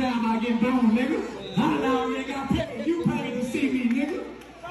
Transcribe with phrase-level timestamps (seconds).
[0.00, 1.54] down, I get blown, nigga.
[1.54, 2.86] Hundred dollars, nigga, I paid.
[2.86, 4.24] You paid to see me, nigga.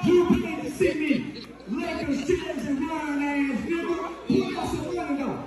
[0.04, 1.44] You paid to see me.
[1.68, 3.96] Lakers, Jazz, and Ryan ass, nigga.
[4.28, 5.38] Put out some money, though.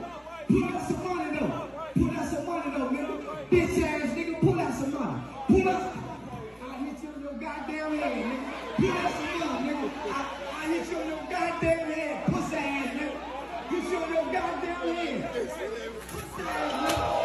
[0.47, 1.69] Put out some money, though.
[1.93, 3.15] Put out some money, though, nigga.
[3.49, 5.21] Bitch ass, nigga, pull out some money.
[5.47, 5.93] Pull out.
[6.61, 8.77] I hit you on your goddamn head, nigga.
[8.77, 9.89] Pull out some money, nigga.
[10.11, 10.13] I,
[10.51, 13.09] I hit you on your goddamn head, pussy ass, nigga.
[13.69, 15.33] Hit you on your goddamn head.
[15.33, 17.24] Pussy ass, nigga.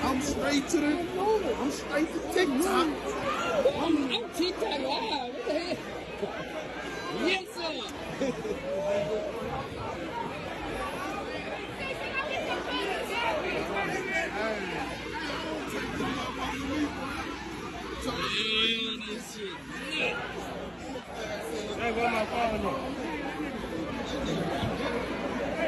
[0.03, 0.21] I'm
[0.67, 2.88] straight to the I'm straight to TikTok.
[3.78, 5.34] I'm, I'm TikTok live.
[5.34, 5.78] What the hell?
[7.23, 7.72] Yes, sir.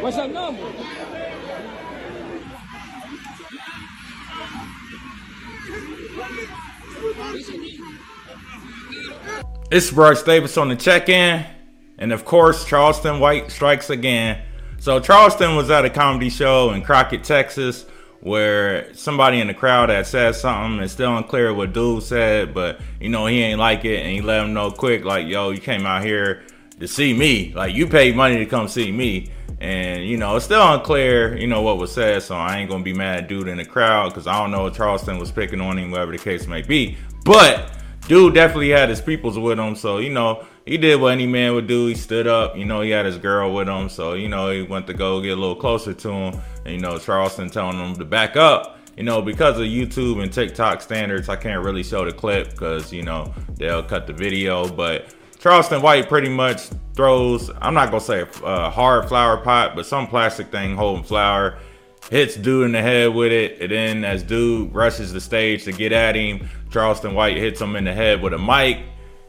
[0.01, 1.22] What's your number?
[9.71, 11.43] It's Brice Davis on the check-in,
[11.97, 14.39] and of course Charleston White strikes again.
[14.77, 17.87] So Charleston was at a comedy show in Crockett, Texas,
[18.19, 20.83] where somebody in the crowd had said something.
[20.83, 24.21] It's still unclear what dude said, but you know he ain't like it, and he
[24.21, 26.43] let him know quick, like, "Yo, you came out here
[26.79, 27.51] to see me.
[27.55, 31.47] Like you paid money to come see me." And you know it's still unclear, you
[31.47, 32.21] know what was said.
[32.21, 34.75] So I ain't gonna be mad dude in the crowd because I don't know if
[34.75, 36.97] Charleston was picking on him, whatever the case may be.
[37.23, 37.71] But
[38.07, 39.75] dude definitely had his peoples with him.
[39.75, 41.87] So, you know, he did what any man would do.
[41.87, 42.57] He stood up.
[42.57, 43.89] You know, he had his girl with him.
[43.89, 46.41] So, you know, he went to go get a little closer to him.
[46.65, 48.79] And, you know, Charleston telling him to back up.
[48.95, 52.93] You know, because of YouTube and TikTok standards, I can't really show the clip because,
[52.93, 54.67] you know, they'll cut the video.
[54.67, 59.75] But Charleston White pretty much throws, I'm not going to say a hard flower pot,
[59.75, 61.57] but some plastic thing holding flour
[62.09, 65.71] hits dude in the head with it, and then as dude rushes the stage to
[65.71, 68.79] get at him, Charleston White hits him in the head with a mic,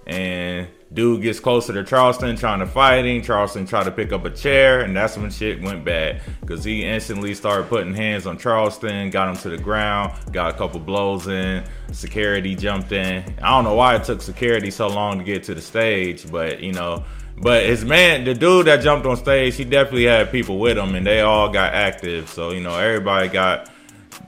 [0.07, 3.23] and dude gets closer to Charleston trying to fight him.
[3.23, 6.85] Charleston tried to pick up a chair, and that's when shit went bad because he
[6.85, 11.27] instantly started putting hands on Charleston, got him to the ground, got a couple blows
[11.27, 11.65] in.
[11.93, 13.25] Security jumped in.
[13.43, 16.61] I don't know why it took security so long to get to the stage, but
[16.61, 17.05] you know.
[17.37, 20.95] But his man, the dude that jumped on stage, he definitely had people with him,
[20.95, 22.29] and they all got active.
[22.29, 23.71] So you know, everybody got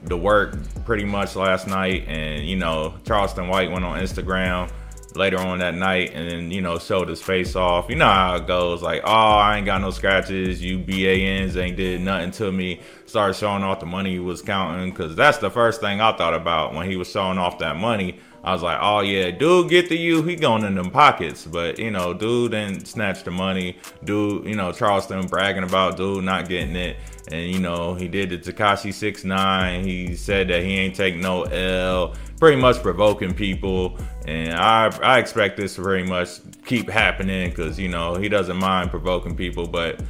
[0.02, 4.70] the work pretty much last night, and you know, Charleston White went on Instagram
[5.16, 7.88] later on that night, and then you know, showed his face off.
[7.88, 10.62] You know how it goes, like, oh, I ain't got no scratches.
[10.62, 12.80] You BANs ain't did nothing to me.
[13.06, 16.34] Started showing off the money he was counting, cause that's the first thing I thought
[16.34, 18.20] about when he was showing off that money.
[18.46, 20.22] I was like, oh yeah, dude, get to you.
[20.22, 21.44] He going in them pockets.
[21.44, 23.76] But, you know, dude didn't snatch the money.
[24.04, 26.96] Dude, you know, Charleston bragging about dude not getting it.
[27.32, 31.16] And, you know, he did the Tekashi 6 9 He said that he ain't take
[31.16, 32.14] no L.
[32.38, 33.98] Pretty much provoking people.
[34.26, 38.58] And I, I expect this to very much keep happening because, you know, he doesn't
[38.58, 39.66] mind provoking people.
[39.66, 40.00] But,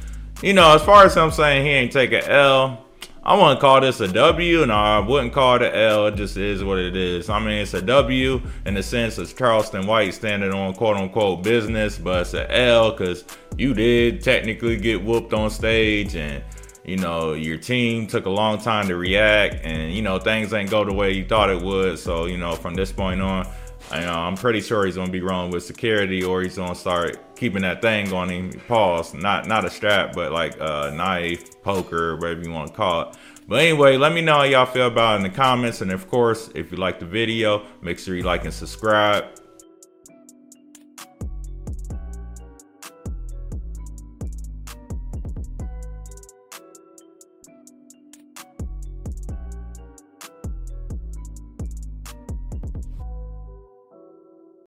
[0.43, 2.85] you know, as far as I'm saying he ain't take an L,
[3.27, 6.07] I wouldn't call this a W, and I wouldn't call it an L.
[6.07, 7.29] It just is what it is.
[7.29, 11.43] I mean, it's a W in the sense of Charleston White standing on quote unquote
[11.43, 13.25] business, but it's an L because
[13.57, 16.41] you did technically get whooped on stage, and
[16.85, 20.69] you know your team took a long time to react, and you know things ain't
[20.69, 21.99] go the way you thought it would.
[21.99, 23.45] So you know from this point on,
[23.89, 27.35] I know I'm pretty sure he's gonna be wrong with security, or he's gonna start
[27.35, 28.51] keeping that thing on him.
[28.67, 29.13] Pause.
[29.13, 33.15] Not not a strap, but like a knife, poker, whatever you want to call it.
[33.47, 36.09] But anyway, let me know how y'all feel about it in the comments, and of
[36.09, 39.25] course, if you like the video, make sure you like and subscribe.